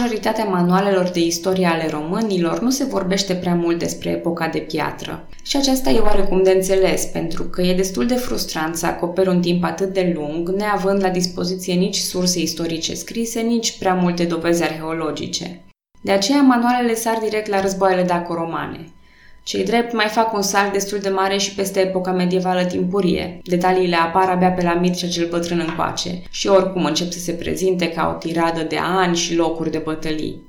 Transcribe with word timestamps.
majoritatea 0.00 0.44
manualelor 0.44 1.08
de 1.08 1.20
istorie 1.20 1.66
ale 1.66 1.88
românilor 1.90 2.60
nu 2.60 2.70
se 2.70 2.84
vorbește 2.84 3.34
prea 3.34 3.54
mult 3.54 3.78
despre 3.78 4.10
epoca 4.10 4.48
de 4.48 4.58
piatră. 4.58 5.28
Și 5.42 5.56
aceasta 5.56 5.90
e 5.90 5.98
oarecum 5.98 6.42
de 6.42 6.50
înțeles, 6.50 7.04
pentru 7.04 7.42
că 7.42 7.62
e 7.62 7.74
destul 7.74 8.06
de 8.06 8.14
frustrant 8.14 8.76
să 8.76 8.86
acoperi 8.86 9.28
un 9.28 9.40
timp 9.40 9.64
atât 9.64 9.92
de 9.92 10.12
lung, 10.14 10.48
neavând 10.48 11.02
la 11.02 11.08
dispoziție 11.08 11.74
nici 11.74 11.96
surse 11.96 12.40
istorice 12.40 12.94
scrise, 12.94 13.40
nici 13.40 13.78
prea 13.78 13.94
multe 13.94 14.24
dovezi 14.24 14.62
arheologice. 14.62 15.64
De 16.02 16.12
aceea, 16.12 16.40
manualele 16.40 16.94
sar 16.94 17.18
direct 17.22 17.48
la 17.48 17.60
războaiele 17.60 18.02
daco-romane. 18.02 18.95
Cei 19.46 19.64
drept 19.64 19.92
mai 19.92 20.06
fac 20.06 20.32
un 20.32 20.42
salt 20.42 20.72
destul 20.72 20.98
de 20.98 21.08
mare 21.08 21.36
și 21.36 21.54
peste 21.54 21.80
epoca 21.80 22.12
medievală 22.12 22.64
timpurie. 22.64 23.40
Detaliile 23.44 23.96
apar 23.96 24.28
abia 24.28 24.50
pe 24.50 24.62
la 24.62 24.74
Mircea 24.74 25.08
cel 25.08 25.28
bătrân 25.28 25.64
încoace 25.68 26.22
și 26.30 26.46
oricum 26.46 26.84
încep 26.84 27.10
să 27.10 27.18
se 27.18 27.32
prezinte 27.32 27.90
ca 27.90 28.12
o 28.14 28.18
tiradă 28.18 28.62
de 28.62 28.76
ani 28.76 29.16
și 29.16 29.34
locuri 29.34 29.70
de 29.70 29.78
bătălii. 29.78 30.42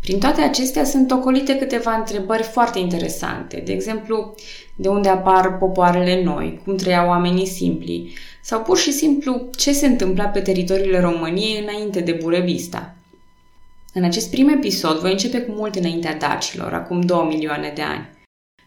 Prin 0.00 0.18
toate 0.18 0.40
acestea 0.40 0.84
sunt 0.84 1.10
ocolite 1.10 1.56
câteva 1.56 1.92
întrebări 1.92 2.42
foarte 2.42 2.78
interesante, 2.78 3.62
de 3.64 3.72
exemplu, 3.72 4.34
de 4.76 4.88
unde 4.88 5.08
apar 5.08 5.58
popoarele 5.58 6.22
noi, 6.22 6.60
cum 6.64 6.76
trăiau 6.76 7.08
oamenii 7.08 7.46
simpli, 7.46 8.12
sau 8.42 8.60
pur 8.60 8.78
și 8.78 8.92
simplu 8.92 9.48
ce 9.56 9.72
se 9.72 9.86
întâmpla 9.86 10.24
pe 10.24 10.40
teritoriile 10.40 11.00
României 11.00 11.62
înainte 11.62 12.00
de 12.00 12.18
Burevista. 12.22 12.94
În 13.94 14.04
acest 14.04 14.30
prim 14.30 14.48
episod 14.48 14.98
voi 14.98 15.10
începe 15.10 15.40
cu 15.40 15.52
mult 15.52 15.74
înaintea 15.74 16.16
dacilor, 16.16 16.72
acum 16.72 17.00
2 17.00 17.26
milioane 17.28 17.72
de 17.74 17.82
ani. 17.82 18.20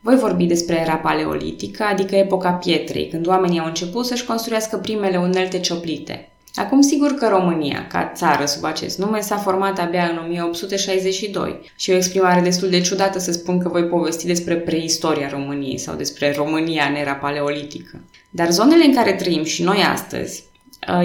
Voi 0.06 0.16
vorbi 0.16 0.46
despre 0.46 0.80
era 0.80 0.96
paleolitică, 0.96 1.84
adică 1.84 2.16
epoca 2.16 2.52
pietrei, 2.52 3.08
când 3.08 3.28
oamenii 3.28 3.60
au 3.60 3.66
început 3.66 4.06
să-și 4.06 4.26
construiască 4.26 4.78
primele 4.78 5.18
unelte 5.18 5.60
cioplite. 5.60 6.30
Acum 6.56 6.82
sigur 6.82 7.12
că 7.14 7.28
România, 7.28 7.88
ca 7.88 8.12
țară 8.16 8.46
sub 8.46 8.64
acest 8.64 8.98
nume, 8.98 9.20
s-a 9.20 9.38
format 9.38 9.80
abia 9.80 10.04
în 10.04 10.18
1862 10.26 11.60
și 11.76 11.92
o 11.92 11.96
exprimare 11.96 12.42
destul 12.42 12.70
de 12.70 12.82
ciudată 12.82 13.20
să 13.20 13.32
spun 13.32 13.60
că 13.60 13.70
voi 13.70 13.84
povesti 13.84 14.26
despre 14.26 14.56
preistoria 14.56 15.30
României 15.30 15.78
sau 15.78 15.96
despre 15.96 16.34
România 16.36 16.86
în 16.86 16.96
era 16.96 17.14
paleolitică. 17.14 18.04
Dar 18.30 18.52
zonele 18.52 18.84
în 18.84 18.94
care 18.94 19.14
trăim 19.14 19.44
și 19.44 19.64
noi 19.64 19.78
astăzi, 19.92 20.44
Uh, 20.44 20.55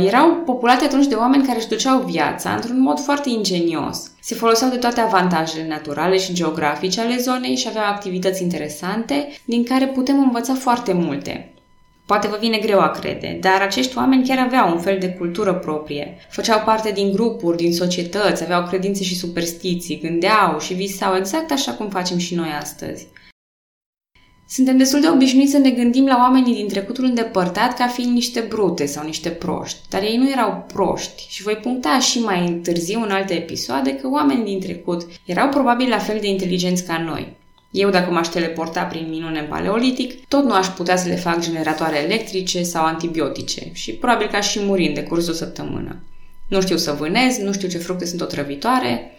erau 0.07 0.43
populate 0.45 0.85
atunci 0.85 1.07
de 1.07 1.15
oameni 1.15 1.47
care 1.47 1.59
își 1.59 1.69
duceau 1.69 1.99
viața 1.99 2.51
într-un 2.55 2.81
mod 2.81 3.01
foarte 3.01 3.29
ingenios. 3.29 4.11
Se 4.21 4.35
foloseau 4.35 4.71
de 4.71 4.77
toate 4.77 5.01
avantajele 5.01 5.67
naturale 5.69 6.19
și 6.19 6.33
geografice 6.33 7.01
ale 7.01 7.17
zonei 7.17 7.57
și 7.57 7.69
aveau 7.69 7.85
activități 7.85 8.43
interesante 8.43 9.29
din 9.45 9.65
care 9.65 9.87
putem 9.87 10.19
învăța 10.19 10.55
foarte 10.55 10.93
multe. 10.93 11.53
Poate 12.07 12.29
vă 12.29 12.37
vine 12.41 12.59
greu 12.59 12.81
a 12.81 12.91
crede, 12.91 13.39
dar 13.41 13.61
acești 13.63 13.97
oameni 13.97 14.27
chiar 14.27 14.39
aveau 14.39 14.73
un 14.73 14.79
fel 14.79 14.99
de 14.99 15.09
cultură 15.09 15.55
proprie. 15.55 16.17
Făceau 16.31 16.63
parte 16.65 16.91
din 16.91 17.13
grupuri, 17.13 17.57
din 17.57 17.75
societăți, 17.75 18.43
aveau 18.43 18.67
credințe 18.67 19.03
și 19.03 19.17
superstiții, 19.17 20.01
gândeau 20.01 20.59
și 20.61 20.75
visau 20.75 21.17
exact 21.17 21.51
așa 21.51 21.73
cum 21.73 21.89
facem 21.89 22.19
și 22.19 22.35
noi 22.35 22.49
astăzi. 22.61 23.07
Suntem 24.53 24.77
destul 24.77 25.01
de 25.01 25.09
obișnuiți 25.09 25.51
să 25.51 25.59
ne 25.59 25.71
gândim 25.71 26.07
la 26.07 26.17
oamenii 26.17 26.55
din 26.55 26.69
trecutul 26.69 27.05
îndepărtat 27.05 27.77
ca 27.77 27.87
fiind 27.87 28.15
niște 28.15 28.41
brute 28.41 28.87
sau 28.87 29.05
niște 29.05 29.29
proști, 29.29 29.79
dar 29.89 30.03
ei 30.03 30.17
nu 30.17 30.31
erau 30.31 30.65
proști 30.73 31.27
și 31.29 31.43
voi 31.43 31.55
puncta 31.55 31.99
și 31.99 32.19
mai 32.19 32.61
târziu 32.63 33.03
în 33.03 33.11
alte 33.11 33.35
episoade 33.35 33.95
că 33.95 34.09
oamenii 34.09 34.45
din 34.45 34.61
trecut 34.61 35.07
erau 35.25 35.49
probabil 35.49 35.89
la 35.89 35.99
fel 35.99 36.19
de 36.21 36.29
inteligenți 36.29 36.85
ca 36.85 36.99
noi. 36.99 37.37
Eu, 37.71 37.91
dacă 37.91 38.11
m-aș 38.11 38.29
teleporta 38.29 38.83
prin 38.83 39.07
minune 39.09 39.39
în 39.39 39.47
paleolitic, 39.47 40.27
tot 40.27 40.45
nu 40.45 40.53
aș 40.53 40.67
putea 40.67 40.97
să 40.97 41.09
le 41.09 41.17
fac 41.17 41.41
generatoare 41.41 42.03
electrice 42.03 42.63
sau 42.63 42.85
antibiotice 42.85 43.71
și 43.73 43.93
probabil 43.93 44.29
că 44.29 44.37
aș 44.37 44.51
și 44.51 44.61
muri 44.63 44.87
în 44.87 44.95
decurs 44.95 45.25
de 45.25 45.31
o 45.31 45.35
săptămână. 45.35 46.03
Nu 46.49 46.61
știu 46.61 46.77
să 46.77 46.97
vânez, 46.99 47.39
nu 47.39 47.53
știu 47.53 47.69
ce 47.69 47.79
fructe 47.79 48.07
sunt 48.07 48.21
otrăvitoare, 48.21 49.11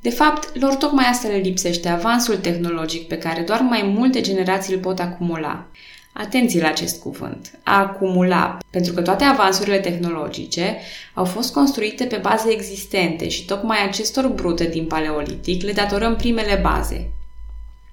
de 0.00 0.10
fapt, 0.10 0.60
lor 0.60 0.74
tocmai 0.74 1.04
asta 1.04 1.28
le 1.28 1.36
lipsește, 1.36 1.88
avansul 1.88 2.36
tehnologic 2.36 3.08
pe 3.08 3.18
care 3.18 3.42
doar 3.42 3.60
mai 3.60 3.82
multe 3.96 4.20
generații 4.20 4.74
îl 4.74 4.80
pot 4.80 4.98
acumula. 4.98 5.66
Atenție 6.12 6.60
la 6.60 6.68
acest 6.68 7.00
cuvânt, 7.00 7.58
a 7.62 7.78
acumula, 7.78 8.58
pentru 8.70 8.92
că 8.92 9.02
toate 9.02 9.24
avansurile 9.24 9.78
tehnologice 9.78 10.76
au 11.14 11.24
fost 11.24 11.52
construite 11.52 12.04
pe 12.04 12.16
baze 12.16 12.50
existente 12.50 13.28
și 13.28 13.44
tocmai 13.44 13.78
acestor 13.86 14.28
brute 14.28 14.64
din 14.64 14.86
paleolitic 14.86 15.62
le 15.62 15.72
datorăm 15.72 16.16
primele 16.16 16.58
baze. 16.62 17.10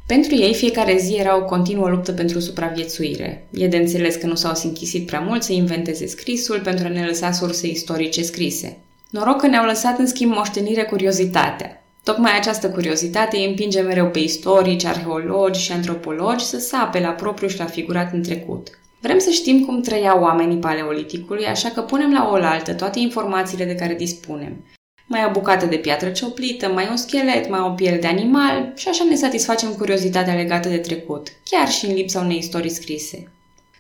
Pentru 0.08 0.36
ei, 0.36 0.54
fiecare 0.54 0.98
zi 0.98 1.14
era 1.14 1.38
o 1.38 1.46
continuă 1.46 1.90
luptă 1.90 2.12
pentru 2.12 2.40
supraviețuire. 2.40 3.48
E 3.52 3.68
de 3.68 3.78
înțeles 3.78 4.16
că 4.16 4.28
nu 4.28 4.36
s-au 4.36 4.54
sinchisit 4.54 5.06
prea 5.06 5.20
mult 5.20 5.44
să 5.44 5.54
inventeze 5.54 6.08
scrisul 6.08 6.60
pentru 6.60 6.86
a 6.86 6.90
ne 6.90 7.06
lăsa 7.06 7.32
surse 7.32 7.68
istorice 7.68 8.22
scrise. 8.22 8.78
Noroc 9.10 9.40
că 9.40 9.48
ne-au 9.48 9.66
lăsat 9.66 10.00
în 10.00 10.08
schimb 10.08 10.32
moștenire 10.32 10.84
curiozitatea. 10.84 11.85
Tocmai 12.06 12.38
această 12.38 12.70
curiozitate 12.70 13.38
îi 13.38 13.46
împinge 13.46 13.82
mereu 13.82 14.10
pe 14.10 14.20
istorici, 14.20 14.86
arheologi 14.86 15.62
și 15.62 15.72
antropologi 15.72 16.46
să 16.46 16.60
sape 16.60 17.00
la 17.00 17.10
propriu 17.10 17.48
și 17.48 17.58
la 17.58 17.66
figurat 17.66 18.14
în 18.14 18.24
trecut. 18.24 18.68
Vrem 19.02 19.20
să 19.20 19.30
știm 19.30 19.66
cum 19.66 19.82
trăiau 19.82 20.22
oamenii 20.22 20.58
paleoliticului, 20.58 21.46
așa 21.46 21.70
că 21.70 21.82
punem 21.82 22.14
la 22.14 22.30
oaltă 22.32 22.74
toate 22.74 23.00
informațiile 23.00 23.66
de 23.66 23.76
care 23.76 23.94
dispunem. 23.94 24.66
Mai 25.08 25.26
o 25.28 25.32
bucată 25.32 25.66
de 25.66 25.76
piatră 25.76 26.10
cioplită, 26.10 26.68
mai 26.68 26.88
un 26.90 26.98
schelet, 26.98 27.50
mai 27.50 27.60
o 27.60 27.70
piele 27.70 27.98
de 27.98 28.08
animal 28.08 28.72
și 28.76 28.88
așa 28.88 29.04
ne 29.10 29.16
satisfacem 29.16 29.70
curiozitatea 29.70 30.34
legată 30.34 30.70
de 30.70 30.78
trecut, 30.78 31.28
chiar 31.44 31.70
și 31.70 31.86
în 31.86 31.94
lipsa 31.94 32.20
unei 32.20 32.38
istorii 32.38 32.70
scrise. 32.70 33.32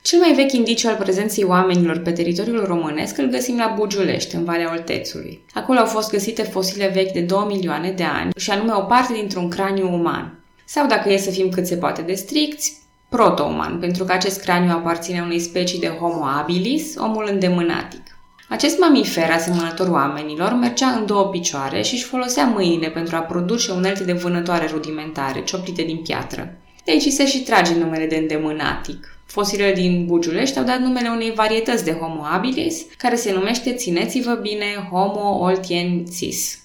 Cel 0.05 0.19
mai 0.19 0.33
vechi 0.33 0.51
indiciu 0.51 0.89
al 0.89 0.95
prezenței 0.95 1.43
oamenilor 1.43 1.97
pe 1.97 2.11
teritoriul 2.11 2.65
românesc 2.65 3.17
îl 3.17 3.27
găsim 3.27 3.57
la 3.57 3.73
Bugiulești, 3.75 4.35
în 4.35 4.43
Valea 4.43 4.71
Oltețului. 4.71 5.45
Acolo 5.53 5.79
au 5.79 5.85
fost 5.85 6.11
găsite 6.11 6.43
fosile 6.43 6.87
vechi 6.87 7.11
de 7.11 7.19
2 7.19 7.43
milioane 7.47 7.91
de 7.91 8.03
ani, 8.03 8.31
și 8.37 8.51
anume 8.51 8.71
o 8.73 8.81
parte 8.81 9.13
dintr-un 9.13 9.49
craniu 9.49 9.93
uman. 9.93 10.39
Sau, 10.65 10.87
dacă 10.87 11.11
e 11.11 11.17
să 11.17 11.29
fim 11.29 11.49
cât 11.49 11.65
se 11.65 11.75
poate 11.75 12.01
de 12.01 12.13
stricți, 12.13 12.77
proto-uman, 13.09 13.77
pentru 13.79 14.03
că 14.03 14.11
acest 14.11 14.41
craniu 14.41 14.71
aparține 14.71 15.21
unei 15.21 15.39
specii 15.39 15.79
de 15.79 15.87
Homo 15.87 16.25
habilis, 16.25 16.95
omul 16.97 17.27
îndemânatic. 17.31 18.01
Acest 18.49 18.79
mamifer, 18.79 19.31
asemănător 19.31 19.87
oamenilor, 19.87 20.53
mergea 20.53 20.87
în 20.87 21.05
două 21.05 21.23
picioare 21.23 21.81
și 21.81 21.93
își 21.93 22.03
folosea 22.03 22.45
mâinile 22.45 22.89
pentru 22.89 23.15
a 23.15 23.19
produce 23.19 23.71
unelte 23.71 24.03
de 24.03 24.13
vânătoare 24.13 24.67
rudimentare, 24.71 25.43
cioplite 25.43 25.83
din 25.83 25.97
piatră. 25.97 26.57
De 26.83 26.91
aici 26.91 27.11
se 27.11 27.27
și 27.27 27.43
trage 27.43 27.73
numele 27.73 28.05
de 28.05 28.15
îndemânatic. 28.15 29.14
Fosilele 29.35 29.73
din 29.73 30.05
Bugiulești 30.05 30.57
au 30.57 30.63
dat 30.63 30.79
numele 30.79 31.09
unei 31.09 31.31
varietăți 31.31 31.83
de 31.83 31.91
Homo 31.91 32.21
habilis, 32.21 32.85
care 32.97 33.15
se 33.15 33.31
numește, 33.33 33.73
țineți-vă 33.73 34.33
bine, 34.33 34.65
Homo 34.91 35.39
oltiensis, 35.39 36.59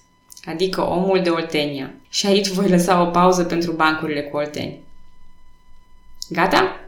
adică 0.44 0.80
omul 0.80 1.20
de 1.22 1.28
Oltenia. 1.30 1.94
Și 2.10 2.26
aici 2.26 2.48
voi 2.48 2.68
lăsa 2.68 3.02
o 3.02 3.06
pauză 3.06 3.44
pentru 3.44 3.72
bancurile 3.72 4.22
cu 4.22 4.36
olteni. 4.36 4.78
Gata? 6.28 6.80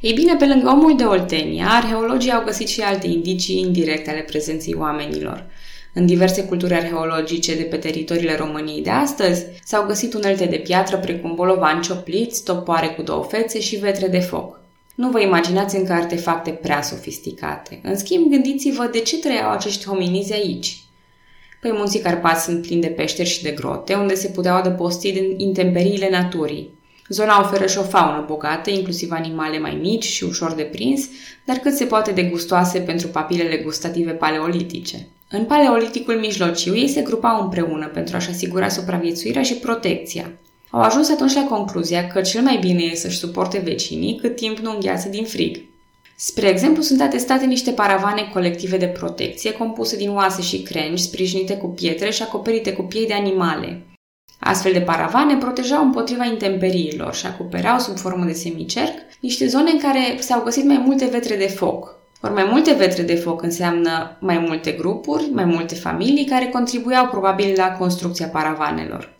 Ei 0.00 0.12
bine, 0.12 0.34
pe 0.36 0.46
lângă 0.46 0.68
omul 0.68 0.96
de 0.96 1.04
Oltenia, 1.04 1.68
arheologii 1.68 2.32
au 2.32 2.44
găsit 2.44 2.68
și 2.68 2.80
alte 2.80 3.06
indicii 3.06 3.60
indirecte 3.60 4.10
ale 4.10 4.20
prezenței 4.20 4.74
oamenilor. 4.74 5.46
În 5.94 6.06
diverse 6.06 6.44
culturi 6.44 6.74
arheologice 6.74 7.56
de 7.56 7.62
pe 7.62 7.76
teritoriile 7.76 8.36
României 8.36 8.82
de 8.82 8.90
astăzi 8.90 9.44
s-au 9.64 9.86
găsit 9.86 10.14
unelte 10.14 10.44
de 10.44 10.56
piatră 10.56 10.96
precum 10.96 11.34
bolovani 11.34 11.82
ciopliți, 11.82 12.44
topoare 12.44 12.86
cu 12.86 13.02
două 13.02 13.24
fețe 13.24 13.60
și 13.60 13.76
vetre 13.76 14.08
de 14.08 14.20
foc. 14.20 14.64
Nu 14.96 15.10
vă 15.10 15.20
imaginați 15.20 15.76
încă 15.76 15.92
artefacte 15.92 16.50
prea 16.50 16.82
sofisticate. 16.82 17.80
În 17.82 17.96
schimb, 17.96 18.30
gândiți-vă 18.30 18.88
de 18.92 18.98
ce 18.98 19.18
trăiau 19.18 19.50
acești 19.50 19.86
hominizi 19.86 20.32
aici. 20.32 20.80
Păi 21.60 21.72
munții 21.74 22.00
Carpați 22.00 22.44
sunt 22.44 22.62
plini 22.62 22.80
de 22.80 22.86
peșteri 22.86 23.28
și 23.28 23.42
de 23.42 23.50
grote, 23.50 23.94
unde 23.94 24.14
se 24.14 24.28
puteau 24.28 24.56
adăposti 24.56 25.12
din 25.12 25.38
intemperiile 25.38 26.10
naturii. 26.10 26.74
Zona 27.08 27.40
oferă 27.40 27.66
și 27.66 27.78
o 27.78 27.82
faună 27.82 28.24
bogată, 28.26 28.70
inclusiv 28.70 29.10
animale 29.12 29.58
mai 29.58 29.78
mici 29.80 30.04
și 30.04 30.24
ușor 30.24 30.52
de 30.52 30.62
prins, 30.62 31.08
dar 31.44 31.56
cât 31.56 31.74
se 31.74 31.84
poate 31.84 32.10
de 32.12 32.22
gustoase 32.22 32.78
pentru 32.78 33.08
papilele 33.08 33.56
gustative 33.56 34.10
paleolitice. 34.10 35.08
În 35.30 35.44
paleoliticul 35.44 36.14
mijlociu, 36.14 36.76
ei 36.76 36.88
se 36.88 37.00
grupau 37.00 37.42
împreună 37.42 37.86
pentru 37.86 38.16
a-și 38.16 38.30
asigura 38.30 38.68
supraviețuirea 38.68 39.42
și 39.42 39.54
protecția. 39.54 40.32
Au 40.70 40.80
ajuns 40.80 41.10
atunci 41.10 41.34
la 41.34 41.44
concluzia 41.44 42.06
că 42.06 42.20
cel 42.20 42.42
mai 42.42 42.56
bine 42.56 42.82
e 42.82 42.94
să-și 42.94 43.18
suporte 43.18 43.58
vecinii 43.58 44.18
cât 44.20 44.36
timp 44.36 44.58
nu 44.58 44.70
îngheață 44.70 45.08
din 45.08 45.24
frig. 45.24 45.64
Spre 46.16 46.48
exemplu, 46.48 46.82
sunt 46.82 47.00
atestate 47.00 47.44
niște 47.44 47.70
paravane 47.70 48.30
colective 48.32 48.76
de 48.76 48.86
protecție 48.86 49.52
compuse 49.52 49.96
din 49.96 50.10
oase 50.10 50.42
și 50.42 50.62
crengi, 50.62 51.02
sprijinite 51.02 51.56
cu 51.56 51.66
pietre 51.66 52.10
și 52.10 52.22
acoperite 52.22 52.72
cu 52.72 52.82
piei 52.82 53.06
de 53.06 53.14
animale. 53.14 53.86
Astfel 54.38 54.72
de 54.72 54.80
paravane 54.80 55.36
protejau 55.36 55.84
împotriva 55.84 56.24
intemperiilor 56.24 57.14
și 57.14 57.26
acopereau 57.26 57.78
sub 57.78 57.96
formă 57.96 58.24
de 58.24 58.32
semicerc 58.32 58.92
niște 59.20 59.46
zone 59.46 59.70
în 59.70 59.78
care 59.78 60.16
s-au 60.18 60.42
găsit 60.42 60.64
mai 60.64 60.82
multe 60.84 61.04
vetre 61.04 61.36
de 61.36 61.46
foc. 61.46 61.94
Ori 62.22 62.32
mai 62.32 62.48
multe 62.50 62.72
vetre 62.72 63.02
de 63.02 63.14
foc 63.14 63.42
înseamnă 63.42 64.16
mai 64.20 64.38
multe 64.38 64.72
grupuri, 64.72 65.30
mai 65.32 65.44
multe 65.44 65.74
familii 65.74 66.24
care 66.24 66.46
contribuiau 66.46 67.06
probabil 67.06 67.52
la 67.56 67.72
construcția 67.72 68.26
paravanelor. 68.26 69.15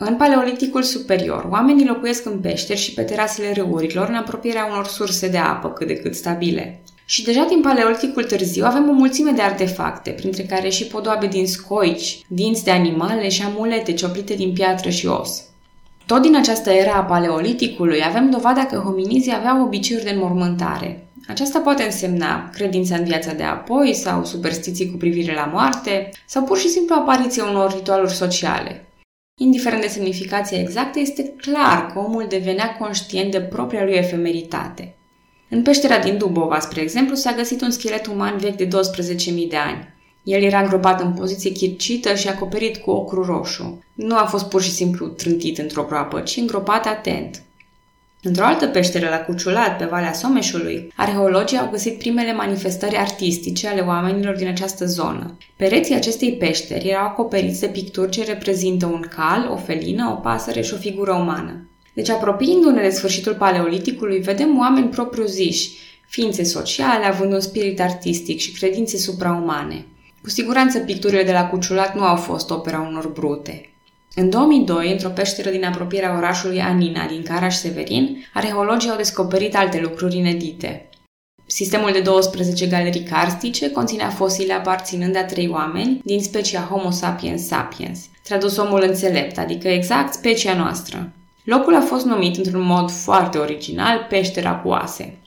În 0.00 0.16
paleoliticul 0.16 0.82
superior, 0.82 1.46
oamenii 1.50 1.86
locuiesc 1.86 2.26
în 2.26 2.38
peșteri 2.38 2.78
și 2.78 2.94
pe 2.94 3.02
terasele 3.02 3.52
râurilor 3.52 4.08
în 4.08 4.14
apropierea 4.14 4.68
unor 4.70 4.86
surse 4.86 5.28
de 5.28 5.36
apă 5.36 5.68
cât 5.68 5.86
de 5.86 5.94
cât 5.94 6.14
stabile. 6.14 6.80
Și 7.04 7.24
deja 7.24 7.46
din 7.48 7.60
paleoliticul 7.60 8.24
târziu 8.24 8.64
avem 8.64 8.88
o 8.88 8.92
mulțime 8.92 9.30
de 9.30 9.42
artefacte, 9.42 10.10
printre 10.10 10.42
care 10.42 10.68
și 10.68 10.86
podoabe 10.86 11.26
din 11.26 11.46
scoici, 11.46 12.20
dinți 12.28 12.64
de 12.64 12.70
animale 12.70 13.28
și 13.28 13.42
amulete 13.42 13.92
cioplite 13.92 14.34
din 14.34 14.52
piatră 14.52 14.90
și 14.90 15.06
os. 15.06 15.42
Tot 16.06 16.22
din 16.22 16.36
această 16.36 16.70
era 16.70 16.92
a 16.92 17.02
paleoliticului 17.02 18.00
avem 18.04 18.30
dovada 18.30 18.66
că 18.66 18.76
hominizii 18.76 19.34
aveau 19.34 19.64
obiceiuri 19.64 20.04
de 20.04 20.10
înmormântare. 20.10 21.06
Aceasta 21.28 21.58
poate 21.58 21.82
însemna 21.82 22.50
credința 22.52 22.96
în 22.96 23.04
viața 23.04 23.32
de 23.32 23.42
apoi 23.42 23.94
sau 23.94 24.24
superstiții 24.24 24.90
cu 24.90 24.96
privire 24.96 25.34
la 25.34 25.50
moarte 25.52 26.08
sau 26.26 26.42
pur 26.42 26.58
și 26.58 26.68
simplu 26.68 26.94
apariția 26.94 27.44
unor 27.44 27.72
ritualuri 27.72 28.12
sociale. 28.12 28.87
Indiferent 29.40 29.82
de 29.82 29.88
semnificația 29.88 30.60
exactă, 30.60 30.98
este 30.98 31.34
clar 31.36 31.86
că 31.92 31.98
omul 31.98 32.26
devenea 32.28 32.76
conștient 32.76 33.30
de 33.30 33.40
propria 33.40 33.84
lui 33.84 33.94
efemeritate. 33.94 34.94
În 35.48 35.62
peștera 35.62 35.98
din 35.98 36.18
Dubova, 36.18 36.58
spre 36.58 36.80
exemplu, 36.80 37.14
s-a 37.14 37.32
găsit 37.32 37.60
un 37.60 37.70
schelet 37.70 38.06
uman 38.06 38.38
vechi 38.38 38.56
de 38.56 38.66
12.000 38.66 38.70
de 39.48 39.56
ani. 39.56 39.88
El 40.22 40.42
era 40.42 40.60
îngropat 40.60 41.00
în 41.00 41.12
poziție 41.12 41.50
chircită 41.50 42.14
și 42.14 42.28
acoperit 42.28 42.76
cu 42.76 42.90
ocru 42.90 43.22
roșu. 43.22 43.84
Nu 43.94 44.16
a 44.16 44.24
fost 44.24 44.48
pur 44.48 44.62
și 44.62 44.70
simplu 44.70 45.06
trântit 45.06 45.58
într-o 45.58 45.84
groapă, 45.88 46.20
ci 46.20 46.36
îngropat 46.36 46.86
atent. 46.86 47.42
Într-o 48.22 48.44
altă 48.44 48.66
peșteră 48.66 49.08
la 49.08 49.18
Cuciulat, 49.18 49.76
pe 49.76 49.84
Valea 49.84 50.12
Someșului, 50.12 50.92
arheologii 50.96 51.58
au 51.58 51.68
găsit 51.70 51.98
primele 51.98 52.32
manifestări 52.32 52.96
artistice 52.96 53.68
ale 53.68 53.80
oamenilor 53.80 54.36
din 54.36 54.48
această 54.48 54.86
zonă. 54.86 55.36
Pereții 55.56 55.94
acestei 55.94 56.32
peșteri 56.32 56.88
erau 56.88 57.04
acoperiți 57.04 57.60
de 57.60 57.66
picturi 57.66 58.10
ce 58.10 58.24
reprezintă 58.24 58.86
un 58.86 59.04
cal, 59.16 59.48
o 59.52 59.56
felină, 59.56 60.08
o 60.16 60.20
pasăre 60.20 60.60
și 60.60 60.74
o 60.74 60.76
figură 60.76 61.12
umană. 61.12 61.68
Deci, 61.94 62.08
apropiindu-ne 62.08 62.82
de 62.82 62.90
sfârșitul 62.90 63.34
paleoliticului, 63.34 64.18
vedem 64.18 64.58
oameni 64.58 64.88
propriu-ziși, 64.88 65.70
ființe 66.08 66.44
sociale, 66.44 67.04
având 67.04 67.32
un 67.32 67.40
spirit 67.40 67.80
artistic 67.80 68.38
și 68.38 68.52
credințe 68.52 68.96
supraumane. 68.96 69.86
Cu 70.22 70.30
siguranță 70.30 70.78
picturile 70.78 71.22
de 71.22 71.32
la 71.32 71.46
Cuciulat 71.46 71.94
nu 71.94 72.02
au 72.02 72.16
fost 72.16 72.50
opera 72.50 72.86
unor 72.90 73.08
brute. 73.08 73.70
În 74.20 74.30
2002, 74.30 74.92
într-o 74.92 75.08
peșteră 75.08 75.50
din 75.50 75.64
apropierea 75.64 76.16
orașului 76.16 76.60
Anina, 76.60 77.06
din 77.06 77.22
Caraș-Severin, 77.22 78.24
arheologii 78.34 78.90
au 78.90 78.96
descoperit 78.96 79.56
alte 79.56 79.80
lucruri 79.80 80.16
inedite. 80.16 80.88
Sistemul 81.46 81.92
de 81.92 82.00
12 82.00 82.66
galerii 82.66 83.02
carstice 83.02 83.70
conținea 83.70 84.08
fosile 84.08 84.52
aparținând 84.52 85.16
a 85.16 85.24
trei 85.24 85.48
oameni 85.48 86.00
din 86.04 86.22
specia 86.22 86.60
Homo 86.60 86.90
sapiens 86.90 87.46
sapiens, 87.46 88.00
tradus 88.22 88.56
omul 88.56 88.84
înțelept, 88.86 89.38
adică 89.38 89.68
exact 89.68 90.12
specia 90.12 90.54
noastră. 90.54 91.12
Locul 91.44 91.74
a 91.74 91.80
fost 91.80 92.04
numit 92.04 92.36
într-un 92.36 92.64
mod 92.66 92.90
foarte 92.90 93.38
original 93.38 94.06
peștera 94.08 94.54
cu 94.54 94.68
oase. 94.68 95.18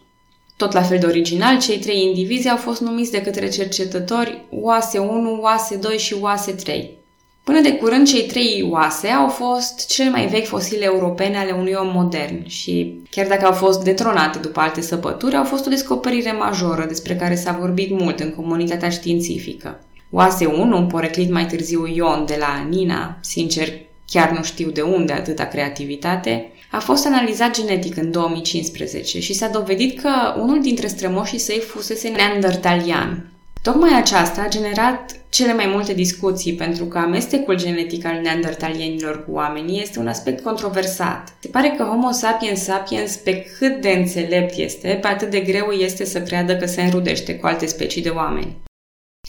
Tot 0.57 0.71
la 0.71 0.81
fel 0.81 0.99
de 0.99 1.05
original, 1.05 1.59
cei 1.59 1.77
trei 1.79 2.03
indivizi 2.03 2.49
au 2.49 2.57
fost 2.57 2.81
numiți 2.81 3.11
de 3.11 3.21
către 3.21 3.49
cercetători 3.49 4.45
oase 4.49 4.97
1, 4.97 5.39
oase 5.41 5.75
2 5.75 5.97
și 5.97 6.15
oase 6.19 6.51
3. 6.51 6.99
Până 7.43 7.61
de 7.61 7.73
curând, 7.73 8.07
cei 8.07 8.25
trei 8.25 8.67
oase 8.69 9.07
au 9.07 9.27
fost 9.27 9.87
cele 9.87 10.09
mai 10.09 10.27
vechi 10.27 10.47
fosile 10.47 10.83
europene 10.83 11.37
ale 11.37 11.51
unui 11.51 11.75
om 11.79 11.91
modern 11.93 12.47
și, 12.47 12.99
chiar 13.09 13.27
dacă 13.27 13.45
au 13.45 13.51
fost 13.51 13.83
detronate 13.83 14.37
după 14.37 14.59
alte 14.59 14.81
săpături, 14.81 15.35
au 15.35 15.43
fost 15.43 15.65
o 15.65 15.69
descoperire 15.69 16.31
majoră 16.31 16.85
despre 16.87 17.15
care 17.15 17.35
s-a 17.35 17.57
vorbit 17.59 17.99
mult 17.99 18.19
în 18.19 18.33
comunitatea 18.35 18.89
științifică. 18.89 19.79
Oase 20.11 20.45
1, 20.45 20.77
un 20.77 20.87
poreclit 20.87 21.31
mai 21.31 21.45
târziu 21.45 21.87
Ion 21.87 22.25
de 22.25 22.35
la 22.39 22.65
Nina, 22.69 23.17
sincer, 23.21 23.67
chiar 24.07 24.31
nu 24.31 24.43
știu 24.43 24.69
de 24.69 24.81
unde 24.81 25.13
atâta 25.13 25.45
creativitate, 25.45 26.51
a 26.71 26.79
fost 26.79 27.05
analizat 27.05 27.55
genetic 27.59 27.97
în 27.97 28.11
2015 28.11 29.19
și 29.19 29.33
s-a 29.33 29.47
dovedit 29.47 30.01
că 30.01 30.09
unul 30.37 30.61
dintre 30.61 30.87
strămoșii 30.87 31.39
săi 31.39 31.59
fusese 31.59 32.09
neandertalian. 32.09 33.31
Tocmai 33.61 33.97
aceasta 33.97 34.41
a 34.41 34.49
generat 34.49 35.20
cele 35.31 35.53
mai 35.53 35.67
multe 35.67 35.93
discuții, 35.93 36.53
pentru 36.53 36.85
că 36.85 36.97
amestecul 36.97 37.55
genetic 37.55 38.05
al 38.05 38.19
neandertalienilor 38.21 39.25
cu 39.25 39.31
oamenii 39.31 39.81
este 39.81 39.99
un 39.99 40.07
aspect 40.07 40.43
controversat. 40.43 41.33
Se 41.41 41.47
pare 41.47 41.73
că 41.77 41.83
Homo 41.83 42.11
sapiens 42.11 42.63
sapiens, 42.63 43.15
pe 43.15 43.45
cât 43.57 43.81
de 43.81 43.89
înțelept 43.89 44.57
este, 44.57 44.97
pe 45.01 45.07
atât 45.07 45.29
de 45.29 45.39
greu 45.39 45.69
este 45.69 46.05
să 46.05 46.21
creadă 46.21 46.55
că 46.55 46.65
se 46.65 46.81
înrudește 46.81 47.35
cu 47.35 47.47
alte 47.47 47.65
specii 47.65 48.01
de 48.01 48.09
oameni. 48.09 48.57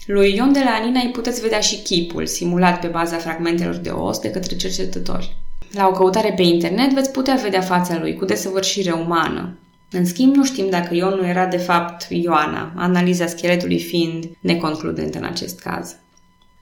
Lui 0.05 0.35
Ion 0.35 0.53
de 0.53 0.61
la 0.63 0.69
Anina 0.69 0.99
îi 0.99 1.11
puteți 1.11 1.41
vedea 1.41 1.59
și 1.59 1.81
chipul, 1.81 2.25
simulat 2.25 2.79
pe 2.79 2.87
baza 2.87 3.17
fragmentelor 3.17 3.75
de 3.75 3.89
os 3.89 4.19
de 4.19 4.31
către 4.31 4.55
cercetători. 4.55 5.35
La 5.71 5.87
o 5.87 5.91
căutare 5.91 6.33
pe 6.35 6.41
internet 6.41 6.93
veți 6.93 7.11
putea 7.11 7.35
vedea 7.35 7.61
fața 7.61 7.97
lui 7.99 8.15
cu 8.15 8.25
desăvârșire 8.25 8.91
umană. 8.91 9.57
În 9.95 10.05
schimb, 10.05 10.35
nu 10.35 10.45
știm 10.45 10.69
dacă 10.69 10.95
Ion 10.95 11.13
nu 11.19 11.27
era 11.27 11.45
de 11.45 11.57
fapt 11.57 12.07
Ioana, 12.09 12.73
analiza 12.75 13.27
scheletului 13.27 13.79
fiind 13.79 14.25
neconcludentă 14.39 15.17
în 15.17 15.23
acest 15.23 15.59
caz. 15.59 15.95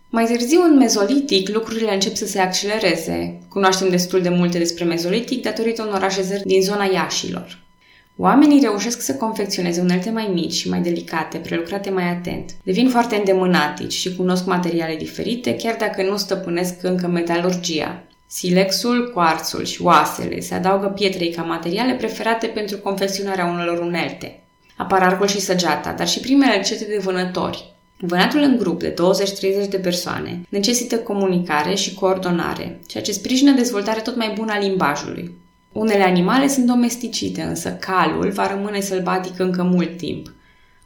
Mai 0.10 0.26
târziu, 0.26 0.62
în 0.62 0.78
mezolitic, 0.78 1.50
lucrurile 1.50 1.94
încep 1.94 2.16
să 2.16 2.26
se 2.26 2.40
accelereze. 2.40 3.40
Cunoaștem 3.50 3.90
destul 3.90 4.22
de 4.22 4.30
multe 4.30 4.58
despre 4.58 4.84
mezolitic 4.84 5.42
datorită 5.42 5.84
unor 5.84 6.04
așezări 6.04 6.46
din 6.46 6.62
zona 6.62 6.84
Iașilor. 6.84 7.60
Oamenii 8.18 8.60
reușesc 8.62 9.02
să 9.02 9.16
confecționeze 9.16 9.82
unelte 9.82 10.10
mai 10.10 10.30
mici 10.34 10.54
și 10.54 10.70
mai 10.70 10.82
delicate, 10.82 11.38
prelucrate 11.38 11.90
mai 11.90 12.10
atent. 12.10 12.52
Devin 12.64 12.90
foarte 12.90 13.16
îndemânatici 13.16 13.94
și 13.94 14.16
cunosc 14.16 14.46
materiale 14.46 14.96
diferite, 14.96 15.56
chiar 15.56 15.76
dacă 15.80 16.04
nu 16.04 16.18
stăpânesc 16.18 16.84
încă 16.84 17.08
metalurgia. 17.08 18.04
Silexul, 18.34 19.12
coarțul 19.14 19.66
și 19.66 19.82
oasele 19.82 20.40
se 20.40 20.54
adaugă 20.54 20.88
pietrei 20.88 21.32
ca 21.32 21.42
materiale 21.42 21.94
preferate 21.94 22.48
pentru 22.48 22.78
confecționarea 22.78 23.46
unor 23.46 23.80
unelte. 23.80 24.44
Apar 24.78 25.04
arcul 25.04 25.28
și 25.28 25.40
săgeata, 25.40 25.92
dar 25.92 26.08
și 26.08 26.20
primele 26.20 26.56
rețete 26.56 26.84
de 26.84 26.98
vânători. 27.04 27.74
Vânatul 27.98 28.40
în 28.40 28.58
grup 28.58 28.80
de 28.80 28.94
20-30 29.66 29.70
de 29.70 29.78
persoane 29.78 30.42
necesită 30.50 30.98
comunicare 30.98 31.76
și 31.76 31.94
coordonare, 31.94 32.80
ceea 32.88 33.04
ce 33.04 33.12
sprijină 33.12 33.52
dezvoltarea 33.52 34.02
tot 34.02 34.16
mai 34.16 34.34
bună 34.36 34.52
a 34.52 34.60
limbajului. 34.60 35.32
Unele 35.72 36.04
animale 36.04 36.48
sunt 36.48 36.66
domesticite, 36.66 37.42
însă 37.42 37.72
calul 37.72 38.30
va 38.30 38.48
rămâne 38.48 38.80
sălbatic 38.80 39.40
încă 39.40 39.64
mult 39.64 39.98
timp. 39.98 40.34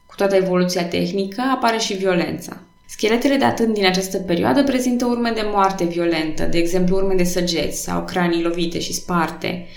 Cu 0.05 0.15
toată 0.15 0.35
evoluția 0.35 0.85
tehnică 0.85 1.41
apare 1.53 1.77
și 1.77 1.93
violența. 1.93 2.57
Scheletele 2.87 3.35
datând 3.35 3.73
din 3.73 3.85
această 3.85 4.17
perioadă 4.17 4.63
prezintă 4.63 5.05
urme 5.05 5.31
de 5.31 5.41
moarte 5.51 5.83
violentă, 5.83 6.43
de 6.43 6.57
exemplu 6.57 6.95
urme 6.95 7.13
de 7.13 7.23
săgeți 7.23 7.83
sau 7.83 8.05
cranii 8.05 8.43
lovite 8.43 8.79
și 8.79 8.93
sparte. 8.93 9.67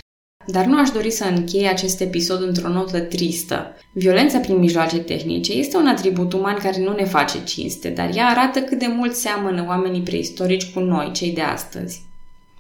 Dar 0.47 0.65
nu 0.65 0.79
aș 0.79 0.91
dori 0.91 1.11
să 1.11 1.25
închei 1.25 1.69
acest 1.69 2.01
episod 2.01 2.43
într-o 2.43 2.69
notă 2.69 3.01
tristă. 3.01 3.77
Violența 3.93 4.39
prin 4.39 4.59
mijloace 4.59 4.99
tehnice 4.99 5.53
este 5.53 5.77
un 5.77 5.87
atribut 5.87 6.33
uman 6.33 6.57
care 6.63 6.79
nu 6.79 6.95
ne 6.95 7.05
face 7.05 7.45
cinste, 7.45 7.89
dar 7.89 8.11
ea 8.15 8.27
arată 8.27 8.61
cât 8.61 8.79
de 8.79 8.87
mult 8.87 9.15
seamănă 9.15 9.65
oamenii 9.69 10.03
preistorici 10.03 10.73
cu 10.73 10.81
noi, 10.81 11.11
cei 11.13 11.31
de 11.33 11.41
astăzi. 11.41 12.07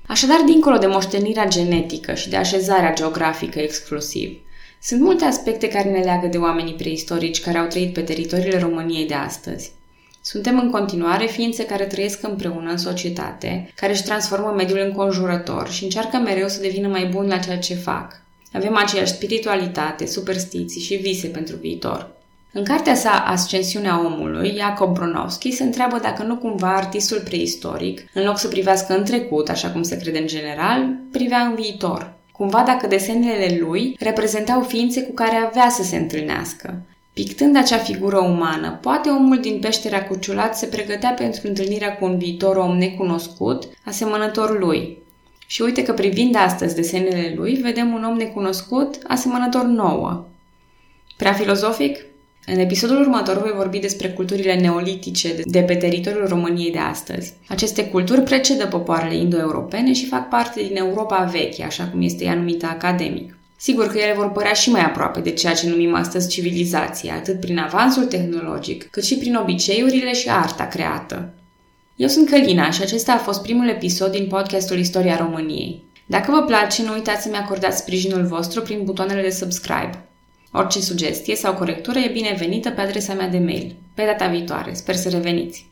Așadar, 0.06 0.40
dincolo 0.46 0.76
de 0.76 0.86
moștenirea 0.86 1.48
genetică 1.48 2.14
și 2.14 2.28
de 2.28 2.36
așezarea 2.36 2.92
geografică 2.92 3.58
exclusiv, 3.58 4.38
sunt 4.82 5.00
multe 5.00 5.24
aspecte 5.24 5.68
care 5.68 5.90
ne 5.90 5.98
leagă 5.98 6.26
de 6.26 6.38
oamenii 6.38 6.74
preistorici 6.74 7.40
care 7.40 7.58
au 7.58 7.66
trăit 7.66 7.92
pe 7.92 8.00
teritoriile 8.00 8.58
României 8.58 9.06
de 9.06 9.14
astăzi. 9.14 9.72
Suntem 10.22 10.58
în 10.58 10.70
continuare 10.70 11.26
ființe 11.26 11.66
care 11.66 11.84
trăiesc 11.84 12.22
împreună 12.22 12.70
în 12.70 12.76
societate, 12.76 13.72
care 13.74 13.92
își 13.92 14.02
transformă 14.02 14.52
mediul 14.56 14.78
înconjurător 14.78 15.70
și 15.70 15.84
încearcă 15.84 16.16
mereu 16.16 16.48
să 16.48 16.60
devină 16.60 16.88
mai 16.88 17.06
buni 17.06 17.28
la 17.28 17.38
ceea 17.38 17.58
ce 17.58 17.74
fac. 17.74 18.20
Avem 18.52 18.76
aceeași 18.76 19.12
spiritualitate, 19.12 20.06
superstiții 20.06 20.80
și 20.80 20.94
vise 20.94 21.26
pentru 21.26 21.56
viitor. 21.56 22.10
În 22.52 22.64
cartea 22.64 22.94
sa 22.94 23.10
Ascensiunea 23.10 24.04
omului, 24.04 24.54
Jacob 24.56 24.94
Bronowski 24.94 25.50
se 25.50 25.62
întreabă 25.62 25.98
dacă 26.02 26.22
nu 26.22 26.36
cumva 26.36 26.76
artistul 26.76 27.20
preistoric, 27.24 28.10
în 28.14 28.24
loc 28.24 28.38
să 28.38 28.48
privească 28.48 28.96
în 28.96 29.04
trecut, 29.04 29.48
așa 29.48 29.70
cum 29.70 29.82
se 29.82 29.96
crede 29.96 30.18
în 30.18 30.26
general, 30.26 30.88
privea 31.12 31.40
în 31.40 31.54
viitor. 31.54 32.12
Cumva 32.32 32.62
dacă 32.66 32.86
desenele 32.86 33.58
lui 33.60 33.96
reprezentau 33.98 34.62
ființe 34.62 35.02
cu 35.02 35.12
care 35.12 35.36
avea 35.36 35.68
să 35.68 35.82
se 35.82 35.96
întâlnească. 35.96 36.82
Pictând 37.24 37.56
acea 37.56 37.76
figură 37.76 38.18
umană, 38.18 38.78
poate 38.82 39.08
omul 39.08 39.40
din 39.40 39.58
peștera 39.60 40.02
cuciulat 40.02 40.56
se 40.56 40.66
pregătea 40.66 41.10
pentru 41.10 41.40
întâlnirea 41.48 41.96
cu 41.96 42.04
un 42.04 42.18
viitor 42.18 42.56
om 42.56 42.76
necunoscut, 42.76 43.68
asemănător 43.84 44.58
lui. 44.58 44.98
Și 45.46 45.62
uite 45.62 45.82
că 45.82 45.92
privind 45.92 46.36
astăzi 46.36 46.74
desenele 46.74 47.32
lui, 47.36 47.54
vedem 47.54 47.92
un 47.92 48.04
om 48.04 48.16
necunoscut, 48.16 48.98
asemănător 49.06 49.64
nouă. 49.64 50.26
Prea 51.16 51.32
filozofic? 51.32 52.04
În 52.46 52.58
episodul 52.58 53.00
următor 53.00 53.40
voi 53.40 53.52
vorbi 53.56 53.78
despre 53.78 54.08
culturile 54.08 54.54
neolitice 54.54 55.34
de 55.44 55.60
pe 55.60 55.74
teritoriul 55.74 56.28
României 56.28 56.72
de 56.72 56.78
astăzi. 56.78 57.32
Aceste 57.48 57.84
culturi 57.84 58.22
precedă 58.22 58.66
popoarele 58.66 59.16
indo-europene 59.16 59.92
și 59.92 60.06
fac 60.06 60.28
parte 60.28 60.62
din 60.62 60.76
Europa 60.76 61.24
veche, 61.24 61.64
așa 61.64 61.84
cum 61.84 62.02
este 62.02 62.24
ea 62.24 62.34
numită 62.34 62.66
academic. 62.66 63.37
Sigur 63.60 63.86
că 63.86 63.98
ele 63.98 64.12
vor 64.12 64.30
părea 64.30 64.52
și 64.52 64.70
mai 64.70 64.84
aproape 64.84 65.20
de 65.20 65.30
ceea 65.30 65.54
ce 65.54 65.68
numim 65.68 65.94
astăzi 65.94 66.28
civilizație, 66.28 67.10
atât 67.10 67.40
prin 67.40 67.58
avansul 67.58 68.04
tehnologic, 68.04 68.90
cât 68.90 69.04
și 69.04 69.16
prin 69.16 69.34
obiceiurile 69.34 70.12
și 70.12 70.30
arta 70.30 70.66
creată. 70.66 71.32
Eu 71.96 72.08
sunt 72.08 72.28
Călina 72.28 72.70
și 72.70 72.82
acesta 72.82 73.12
a 73.12 73.18
fost 73.18 73.42
primul 73.42 73.68
episod 73.68 74.10
din 74.10 74.26
podcastul 74.26 74.78
Istoria 74.78 75.16
României. 75.16 75.82
Dacă 76.06 76.30
vă 76.30 76.42
place, 76.42 76.82
nu 76.82 76.92
uitați 76.92 77.22
să-mi 77.22 77.36
acordați 77.36 77.78
sprijinul 77.78 78.26
vostru 78.26 78.62
prin 78.62 78.84
butoanele 78.84 79.22
de 79.22 79.30
subscribe. 79.30 80.04
Orice 80.52 80.80
sugestie 80.80 81.34
sau 81.34 81.54
corectură 81.54 81.98
e 81.98 82.10
binevenită 82.12 82.70
pe 82.70 82.80
adresa 82.80 83.14
mea 83.14 83.28
de 83.28 83.38
mail. 83.38 83.76
Pe 83.94 84.04
data 84.04 84.26
viitoare, 84.26 84.74
sper 84.74 84.94
să 84.94 85.08
reveniți! 85.08 85.66